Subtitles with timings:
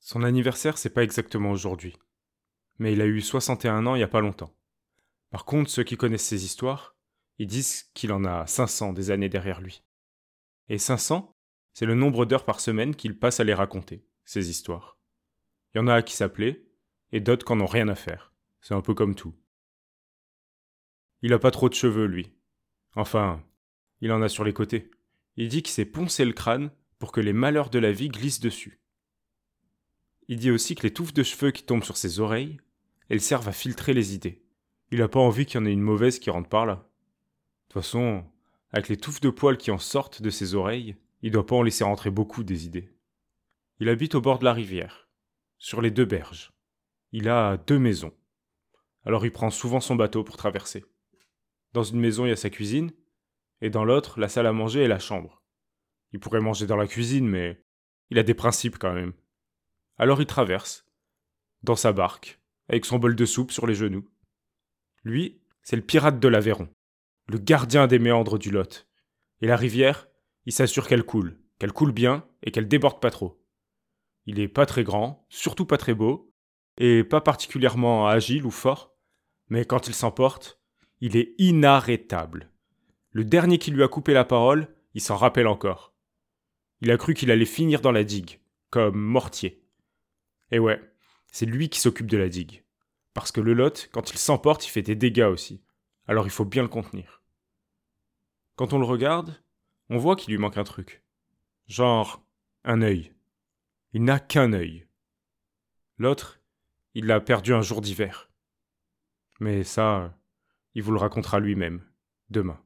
[0.00, 1.96] Son anniversaire, c'est pas exactement aujourd'hui.
[2.78, 4.56] Mais il a eu 61 ans il y a pas longtemps.
[5.30, 6.96] Par contre, ceux qui connaissent ses histoires,
[7.38, 9.82] ils disent qu'il en a 500 des années derrière lui.
[10.68, 11.36] Et 500,
[11.72, 14.98] c'est le nombre d'heures par semaine qu'il passe à les raconter, ces histoires.
[15.72, 16.66] Il y en a qui s'appeler,
[17.12, 18.32] et d'autres qui n'en ont rien à faire.
[18.60, 19.34] C'est un peu comme tout.
[21.22, 22.32] Il a pas trop de cheveux, lui.
[22.96, 23.44] Enfin,
[24.00, 24.90] il en a sur les côtés.
[25.36, 28.40] Il dit qu'il s'est poncé le crâne pour que les malheurs de la vie glissent
[28.40, 28.79] dessus.
[30.30, 32.60] Il dit aussi que les touffes de cheveux qui tombent sur ses oreilles,
[33.08, 34.44] elles servent à filtrer les idées.
[34.92, 36.74] Il a pas envie qu'il y en ait une mauvaise qui rentre par là.
[36.76, 36.80] De
[37.72, 38.24] toute façon,
[38.70, 41.64] avec les touffes de poils qui en sortent de ses oreilles, il doit pas en
[41.64, 42.94] laisser rentrer beaucoup des idées.
[43.80, 45.08] Il habite au bord de la rivière,
[45.58, 46.52] sur les deux berges.
[47.10, 48.14] Il a deux maisons.
[49.04, 50.84] Alors il prend souvent son bateau pour traverser.
[51.72, 52.92] Dans une maison, il y a sa cuisine,
[53.62, 55.42] et dans l'autre, la salle à manger et la chambre.
[56.12, 57.60] Il pourrait manger dans la cuisine, mais
[58.10, 59.12] il a des principes quand même.
[60.00, 60.86] Alors il traverse,
[61.62, 64.08] dans sa barque, avec son bol de soupe sur les genoux.
[65.04, 66.70] Lui, c'est le pirate de l'Aveyron,
[67.28, 68.88] le gardien des méandres du Lot.
[69.42, 70.08] Et la rivière,
[70.46, 73.44] il s'assure qu'elle coule, qu'elle coule bien et qu'elle déborde pas trop.
[74.24, 76.32] Il est pas très grand, surtout pas très beau,
[76.78, 78.96] et pas particulièrement agile ou fort,
[79.50, 80.62] mais quand il s'emporte,
[81.02, 82.50] il est inarrêtable.
[83.10, 85.92] Le dernier qui lui a coupé la parole, il s'en rappelle encore.
[86.80, 89.59] Il a cru qu'il allait finir dans la digue, comme mortier.
[90.50, 90.80] Et ouais,
[91.30, 92.64] c'est lui qui s'occupe de la digue.
[93.14, 95.62] Parce que le Lot, quand il s'emporte, il fait des dégâts aussi.
[96.06, 97.22] Alors il faut bien le contenir.
[98.56, 99.42] Quand on le regarde,
[99.88, 101.02] on voit qu'il lui manque un truc.
[101.66, 102.24] Genre,
[102.64, 103.12] un œil.
[103.92, 104.86] Il n'a qu'un œil.
[105.98, 106.40] L'autre,
[106.94, 108.30] il l'a perdu un jour d'hiver.
[109.38, 110.16] Mais ça,
[110.74, 111.84] il vous le racontera lui-même,
[112.28, 112.60] demain.